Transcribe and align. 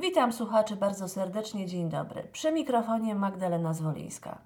Witam 0.00 0.32
słuchaczy 0.32 0.76
bardzo 0.76 1.08
serdecznie, 1.08 1.66
dzień 1.66 1.88
dobry. 1.88 2.22
Przy 2.32 2.52
mikrofonie 2.52 3.14
Magdalena 3.14 3.74
Zwolińska. 3.74 4.38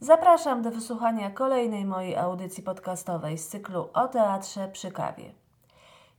Zapraszam 0.00 0.62
do 0.62 0.70
wysłuchania 0.70 1.30
kolejnej 1.30 1.84
mojej 1.84 2.16
audycji 2.16 2.62
podcastowej 2.62 3.38
z 3.38 3.48
cyklu 3.48 3.88
o 3.94 4.08
teatrze 4.08 4.68
przy 4.68 4.90
kawie. 4.90 5.32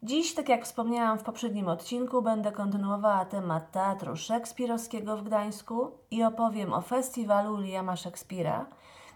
Dziś, 0.04 0.34
tak 0.34 0.50
jak 0.50 0.66
wspomniałam 0.66 1.20
w 1.20 1.24
poprzednim 1.24 1.68
odcinku, 1.68 2.22
będę 2.22 2.52
kontynuowała 2.52 3.26
temat 3.26 3.72
teatru 3.72 4.16
szekspirowskiego 4.16 5.18
w 5.18 5.24
Gdańsku 5.24 5.92
i 6.12 6.24
opowiem 6.24 6.74
o 6.74 6.82
festiwalu 6.82 7.58
Williama 7.58 7.96
Szekspira, 7.96 8.66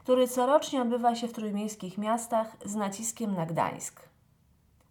który 0.04 0.28
corocznie 0.28 0.82
odbywa 0.82 1.16
się 1.16 1.28
w 1.28 1.34
trójmiejskich 1.34 1.98
miastach 1.98 2.58
z 2.66 2.76
naciskiem 2.76 3.36
na 3.36 3.46
Gdańsk. 3.46 4.02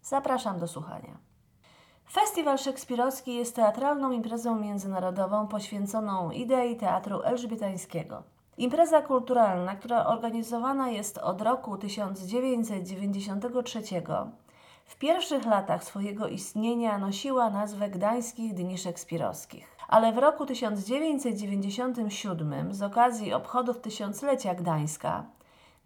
Zapraszam 0.03 0.59
do 0.59 0.69
słuchania. 0.69 1.28
Festiwal 2.13 2.59
Szekspirowski 2.59 3.35
jest 3.35 3.57
teatralną 3.57 4.13
imprezą 4.13 4.61
międzynarodową 4.61 5.49
poświęconą 5.49 6.31
idei 6.31 6.77
teatru 6.77 7.23
elżbietańskiego. 7.23 8.23
Impreza 8.59 9.03
kulturalna, 9.03 9.77
która 9.77 10.07
organizowana 10.07 10.91
jest 10.91 11.19
od 11.19 11.43
roku 11.43 11.79
1993, 11.79 13.83
w 14.85 14.97
pierwszych 14.97 15.47
latach 15.47 15.85
swojego 15.85 16.29
istnienia 16.29 16.99
nosiła 16.99 17.51
nazwę 17.51 17.91
Gdańskich 17.91 18.55
Dni 18.55 18.79
Szekspirowskich. 18.79 19.77
Ale 19.89 20.13
w 20.13 20.19
roku 20.19 20.47
1997 20.47 22.75
z 22.75 22.83
okazji 22.83 23.33
obchodów 23.33 23.81
tysiąclecia 23.81 24.55
Gdańska 24.55 25.25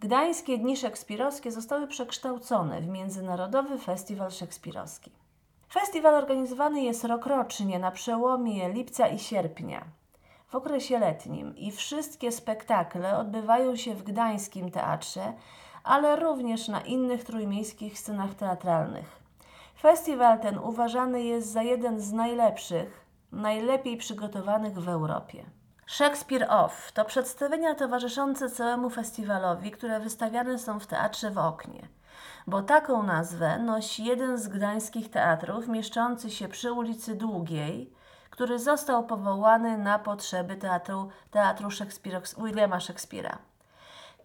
Gdańskie 0.01 0.59
Dni 0.59 0.77
Szekspirowskie 0.77 1.52
zostały 1.52 1.87
przekształcone 1.87 2.80
w 2.80 2.89
Międzynarodowy 2.89 3.79
Festiwal 3.79 4.30
Szekspirowski. 4.30 5.22
Festiwal 5.73 6.15
organizowany 6.15 6.83
jest 6.83 7.05
rokrocznie 7.05 7.79
na 7.79 7.91
przełomie 7.91 8.69
lipca 8.69 9.09
i 9.09 9.19
sierpnia, 9.19 9.85
w 10.49 10.55
okresie 10.55 10.99
letnim 10.99 11.57
i 11.57 11.71
wszystkie 11.71 12.33
spektakle 12.33 13.19
odbywają 13.19 13.77
się 13.77 13.95
w 13.95 14.02
Gdańskim 14.02 14.71
Teatrze, 14.71 15.33
ale 15.85 16.16
również 16.16 16.69
na 16.69 16.80
innych 16.80 17.24
trójmiejskich 17.24 17.99
scenach 17.99 18.35
teatralnych. 18.35 19.23
Festiwal 19.80 20.41
ten 20.41 20.59
uważany 20.59 21.23
jest 21.23 21.52
za 21.52 21.63
jeden 21.63 22.01
z 22.01 22.13
najlepszych, 22.13 23.07
najlepiej 23.33 23.96
przygotowanych 23.96 24.79
w 24.79 24.89
Europie. 24.89 25.45
Shakespeare 25.87 26.46
Off 26.51 26.93
to 26.93 27.05
przedstawienia 27.05 27.74
towarzyszące 27.74 28.51
całemu 28.51 28.91
festiwalowi, 28.91 29.71
które 29.71 30.01
wystawiane 30.01 30.59
są 30.59 30.80
w 30.80 30.87
teatrze 30.87 31.30
w 31.30 31.39
oknie 31.39 31.89
bo 32.46 32.63
taką 32.63 33.02
nazwę 33.02 33.59
nosi 33.59 34.05
jeden 34.05 34.38
z 34.38 34.49
gdańskich 34.49 35.10
teatrów 35.10 35.68
mieszczący 35.68 36.30
się 36.30 36.49
przy 36.49 36.73
ulicy 36.73 37.15
Długiej, 37.15 37.93
który 38.30 38.59
został 38.59 39.07
powołany 39.07 39.79
na 39.79 39.99
potrzeby 39.99 40.57
teatru, 40.57 41.09
teatru 41.30 41.68
Williama 42.38 42.80
Szekspira. 42.80 43.38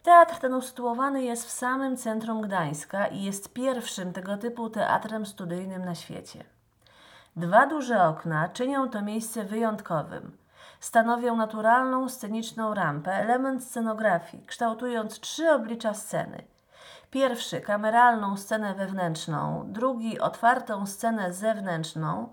Teatr 0.03 0.35
ten 0.35 0.53
usytuowany 0.53 1.23
jest 1.23 1.45
w 1.45 1.52
samym 1.52 1.97
centrum 1.97 2.41
Gdańska 2.41 3.08
i 3.08 3.23
jest 3.23 3.53
pierwszym 3.53 4.13
tego 4.13 4.38
typu 4.38 4.69
teatrem 4.69 5.25
studyjnym 5.25 5.85
na 5.85 5.95
świecie. 5.95 6.43
Dwa 7.35 7.67
duże 7.67 8.03
okna 8.03 8.49
czynią 8.49 8.89
to 8.89 9.02
miejsce 9.02 9.43
wyjątkowym. 9.43 10.38
Stanowią 10.80 11.35
naturalną 11.35 12.09
sceniczną 12.09 12.73
rampę, 12.73 13.13
element 13.13 13.63
scenografii, 13.63 14.45
kształtując 14.45 15.19
trzy 15.19 15.52
oblicza 15.52 15.93
sceny– 15.93 16.43
Pierwszy 17.11 17.61
kameralną 17.61 18.38
scenę 18.38 18.75
wewnętrzną, 18.75 19.63
drugi 19.67 20.19
otwartą 20.19 20.86
scenę 20.86 21.33
zewnętrzną 21.33 22.30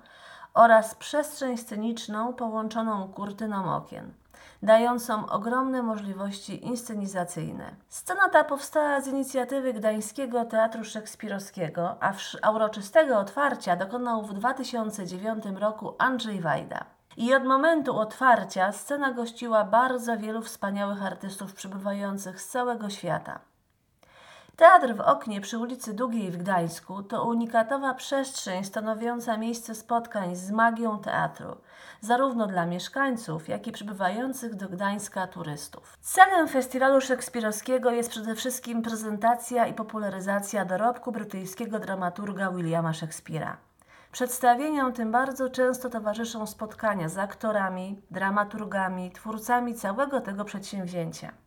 oraz 0.54 0.94
przestrzeń 0.94 1.56
sceniczną 1.56 2.32
połączoną 2.32 3.08
kurtyną 3.08 3.76
okien, 3.76 4.14
dającą 4.62 5.26
ogromne 5.26 5.82
możliwości 5.82 6.66
inscenizacyjne. 6.66 7.74
Scena 7.88 8.28
ta 8.28 8.44
powstała 8.44 9.00
z 9.00 9.08
inicjatywy 9.08 9.72
Gdańskiego 9.72 10.44
Teatru 10.44 10.84
Szekspirowskiego, 10.84 11.96
a 12.42 12.50
uroczystego 12.50 13.18
otwarcia 13.18 13.76
dokonał 13.76 14.22
w 14.22 14.34
2009 14.34 15.44
roku 15.60 15.94
Andrzej 15.98 16.40
Wajda. 16.40 16.84
I 17.16 17.34
od 17.34 17.44
momentu 17.44 17.98
otwarcia 17.98 18.72
scena 18.72 19.12
gościła 19.12 19.64
bardzo 19.64 20.18
wielu 20.18 20.42
wspaniałych 20.42 21.02
artystów 21.02 21.54
przybywających 21.54 22.40
z 22.40 22.48
całego 22.48 22.90
świata. 22.90 23.53
Teatr 24.56 24.94
w 24.94 25.00
oknie 25.00 25.40
przy 25.40 25.58
ulicy 25.58 25.94
Długiej 25.94 26.30
w 26.30 26.36
Gdańsku 26.36 27.02
to 27.02 27.24
unikatowa 27.24 27.94
przestrzeń 27.94 28.64
stanowiąca 28.64 29.36
miejsce 29.36 29.74
spotkań 29.74 30.36
z 30.36 30.50
magią 30.50 30.98
teatru, 30.98 31.56
zarówno 32.00 32.46
dla 32.46 32.66
mieszkańców, 32.66 33.48
jak 33.48 33.66
i 33.66 33.72
przybywających 33.72 34.54
do 34.54 34.68
Gdańska 34.68 35.26
turystów. 35.26 35.98
Celem 36.00 36.48
festiwalu 36.48 37.00
szekspirowskiego 37.00 37.90
jest 37.90 38.10
przede 38.10 38.34
wszystkim 38.34 38.82
prezentacja 38.82 39.66
i 39.66 39.74
popularyzacja 39.74 40.64
dorobku 40.64 41.12
brytyjskiego 41.12 41.78
dramaturga 41.78 42.50
Williama 42.50 42.92
Szekspira. 42.92 43.56
Przedstawieniom 44.12 44.92
tym 44.92 45.12
bardzo 45.12 45.50
często 45.50 45.90
towarzyszą 45.90 46.46
spotkania 46.46 47.08
z 47.08 47.18
aktorami, 47.18 48.02
dramaturgami, 48.10 49.10
twórcami 49.10 49.74
całego 49.74 50.20
tego 50.20 50.44
przedsięwzięcia 50.44 51.43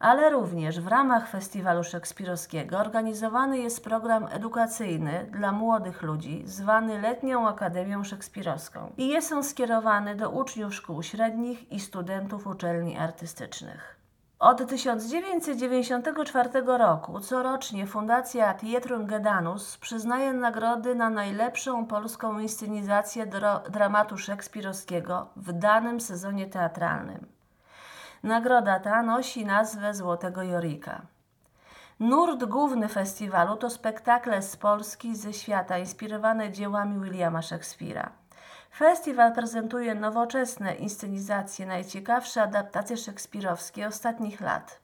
ale 0.00 0.30
również 0.30 0.80
w 0.80 0.86
ramach 0.86 1.28
Festiwalu 1.28 1.84
Szekspirowskiego 1.84 2.78
organizowany 2.78 3.58
jest 3.58 3.84
program 3.84 4.26
edukacyjny 4.30 5.26
dla 5.30 5.52
młodych 5.52 6.02
ludzi 6.02 6.42
zwany 6.46 7.00
Letnią 7.00 7.48
Akademią 7.48 8.04
Szekspirowską 8.04 8.92
i 8.96 9.08
jest 9.08 9.32
on 9.32 9.44
skierowany 9.44 10.14
do 10.14 10.30
uczniów 10.30 10.74
szkół 10.74 11.02
średnich 11.02 11.72
i 11.72 11.80
studentów 11.80 12.46
uczelni 12.46 12.98
artystycznych. 12.98 13.98
Od 14.38 14.68
1994 14.68 16.50
roku 16.66 17.20
corocznie 17.20 17.86
Fundacja 17.86 18.54
Theatrum 18.54 19.06
Gedanus 19.06 19.76
przyznaje 19.76 20.32
nagrody 20.32 20.94
na 20.94 21.10
najlepszą 21.10 21.86
polską 21.86 22.38
inscenizację 22.38 23.26
dramatu 23.70 24.18
szekspirowskiego 24.18 25.26
w 25.36 25.52
danym 25.52 26.00
sezonie 26.00 26.46
teatralnym. 26.46 27.37
Nagroda 28.22 28.80
ta 28.80 29.02
nosi 29.02 29.46
nazwę 29.46 29.94
Złotego 29.94 30.42
Jorika. 30.42 31.02
Nurt 32.00 32.44
główny 32.44 32.88
festiwalu 32.88 33.56
to 33.56 33.70
spektakle 33.70 34.42
z 34.42 34.56
Polski 34.56 35.08
i 35.08 35.16
ze 35.16 35.32
świata 35.32 35.78
inspirowane 35.78 36.52
dziełami 36.52 37.00
Williama 37.00 37.40
Shakespeare'a. 37.40 38.08
Festiwal 38.74 39.34
prezentuje 39.34 39.94
nowoczesne 39.94 40.74
inscenizacje, 40.74 41.66
najciekawsze 41.66 42.42
adaptacje 42.42 42.96
szekspirowskie 42.96 43.86
ostatnich 43.86 44.40
lat. 44.40 44.80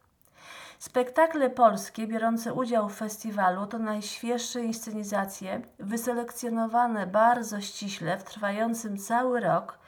Spektakle 0.78 1.50
polskie 1.50 2.06
biorące 2.06 2.55
udział 2.55 2.89
w 2.89 2.94
festiwalu 2.97 3.67
to 3.67 3.78
najświeższe 3.78 4.61
inscenizacje, 4.61 5.61
wyselekcjonowane 5.78 7.06
bardzo 7.06 7.61
ściśle 7.61 8.19
w 8.19 8.25
trwającym 8.25 8.99
cały 8.99 9.41
rok 9.41 9.78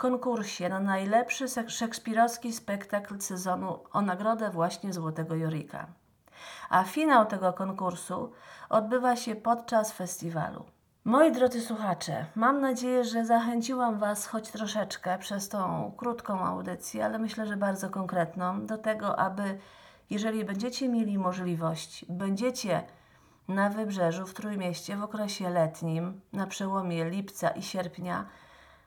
konkursie 0.00 0.68
na 0.68 0.80
najlepszy 0.80 1.44
szekspirowski 1.68 2.52
spektakl 2.52 3.20
sezonu 3.20 3.78
o 3.92 4.02
nagrodę 4.02 4.50
właśnie 4.50 4.92
Złotego 4.92 5.34
Jorika. 5.34 5.86
A 6.70 6.84
finał 6.84 7.26
tego 7.26 7.52
konkursu 7.52 8.32
odbywa 8.68 9.16
się 9.16 9.34
podczas 9.36 9.92
festiwalu. 9.92 10.64
Moi 11.04 11.32
drodzy 11.32 11.60
słuchacze, 11.60 12.26
mam 12.34 12.60
nadzieję, 12.60 13.04
że 13.04 13.26
zachęciłam 13.26 13.98
Was 13.98 14.26
choć 14.26 14.50
troszeczkę 14.50 15.18
przez 15.18 15.48
tą 15.48 15.92
krótką 15.96 16.40
audycję, 16.40 17.04
ale 17.04 17.18
myślę, 17.18 17.46
że 17.46 17.56
bardzo 17.56 17.90
konkretną, 17.90 18.66
do 18.66 18.78
tego, 18.78 19.18
aby 19.18 19.58
jeżeli 20.10 20.44
będziecie 20.44 20.88
mieli 20.88 21.18
możliwość, 21.18 22.04
będziecie 22.08 22.82
na 23.48 23.70
wybrzeżu 23.70 24.26
w 24.26 24.34
Trójmieście 24.34 24.96
w 24.96 25.02
okresie 25.02 25.50
letnim, 25.50 26.20
na 26.32 26.46
przełomie 26.46 27.10
lipca 27.10 27.50
i 27.50 27.62
sierpnia, 27.62 28.26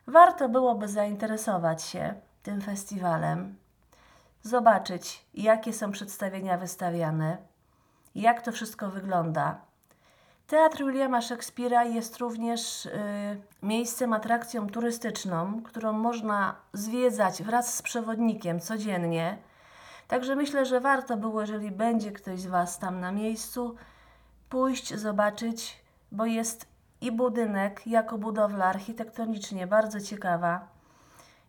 Warto 0.07 0.49
byłoby 0.49 0.87
zainteresować 0.87 1.83
się 1.83 2.13
tym 2.43 2.61
festiwalem, 2.61 3.55
zobaczyć, 4.41 5.25
jakie 5.33 5.73
są 5.73 5.91
przedstawienia 5.91 6.57
wystawiane, 6.57 7.37
jak 8.15 8.41
to 8.41 8.51
wszystko 8.51 8.89
wygląda. 8.89 9.61
Teatr 10.47 10.77
Williama 10.77 11.21
Szekspira 11.21 11.83
jest 11.83 12.17
również 12.17 12.85
y, 12.85 12.91
miejscem, 13.63 14.13
atrakcją 14.13 14.67
turystyczną, 14.67 15.61
którą 15.63 15.93
można 15.93 16.55
zwiedzać 16.73 17.43
wraz 17.43 17.75
z 17.75 17.81
przewodnikiem 17.81 18.59
codziennie. 18.59 19.37
Także 20.07 20.35
myślę, 20.35 20.65
że 20.65 20.79
warto 20.79 21.17
było, 21.17 21.41
jeżeli 21.41 21.71
będzie 21.71 22.11
ktoś 22.11 22.39
z 22.39 22.45
Was 22.45 22.79
tam 22.79 22.99
na 22.99 23.11
miejscu, 23.11 23.75
pójść, 24.49 24.95
zobaczyć, 24.95 25.83
bo 26.11 26.25
jest 26.25 26.72
i 27.03 27.11
budynek 27.11 27.87
jako 27.87 28.17
budowla 28.17 28.65
architektonicznie 28.65 29.67
bardzo 29.67 30.01
ciekawa. 30.01 30.67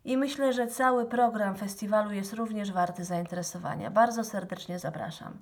I 0.04 0.16
myślę, 0.16 0.52
że 0.52 0.66
cały 0.66 1.06
program 1.06 1.56
festiwalu 1.56 2.12
jest 2.12 2.32
również 2.32 2.72
warty 2.72 3.04
zainteresowania. 3.04 3.90
Bardzo 3.90 4.24
serdecznie 4.24 4.78
zapraszam. 4.78 5.38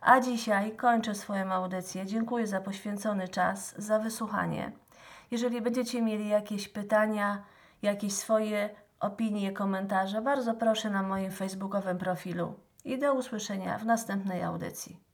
A 0.00 0.20
dzisiaj 0.20 0.76
kończę 0.76 1.14
swoją 1.14 1.52
audycję. 1.52 2.06
Dziękuję 2.06 2.46
za 2.46 2.60
poświęcony 2.60 3.28
czas, 3.28 3.74
za 3.78 3.98
wysłuchanie. 3.98 4.72
Jeżeli 5.30 5.60
będziecie 5.60 6.02
mieli 6.02 6.28
jakieś 6.28 6.68
pytania, 6.68 7.42
jakieś 7.82 8.12
swoje 8.12 8.70
opinie, 9.00 9.52
komentarze, 9.52 10.22
bardzo 10.22 10.54
proszę 10.54 10.90
na 10.90 11.02
moim 11.02 11.30
facebookowym 11.30 11.98
profilu. 11.98 12.54
I 12.84 12.98
do 12.98 13.14
usłyszenia 13.14 13.78
w 13.78 13.86
następnej 13.86 14.42
audycji. 14.42 15.05